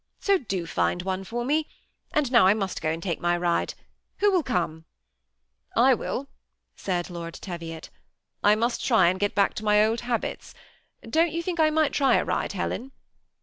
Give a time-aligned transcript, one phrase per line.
[0.19, 1.67] So, do find one for me;
[2.11, 3.75] and now I must go and take my ride.
[4.17, 4.85] Who will come?""
[5.77, 6.27] I will,"
[6.75, 7.91] said Lord Teviot."
[8.51, 10.55] I must try and get back to my old habits.
[11.07, 12.93] Don't you think I might try a ride, Helen